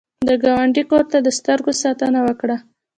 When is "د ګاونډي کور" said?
0.27-1.05